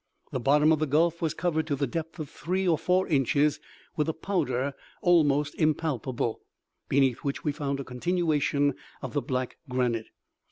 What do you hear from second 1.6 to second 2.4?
to the depth of